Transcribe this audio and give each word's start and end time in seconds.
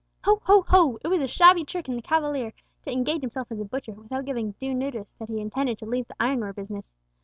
"Ho, 0.23 0.41
ho, 0.45 0.63
ho! 0.67 0.97
it 1.03 1.09
was 1.09 1.21
a 1.21 1.27
shabby 1.27 1.63
trick 1.63 1.87
in 1.87 1.95
the 1.95 2.01
cavalier 2.01 2.53
to 2.85 2.91
engage 2.91 3.21
himself 3.21 3.51
as 3.51 3.59
a 3.59 3.65
butcher, 3.65 3.91
without 3.93 4.25
giving 4.25 4.53
due 4.53 4.73
notice 4.73 5.13
that 5.19 5.29
he 5.29 5.39
intended 5.39 5.77
to 5.77 5.85
leave 5.85 6.07
the 6.07 6.15
ironware 6.19 6.53
business! 6.53 6.95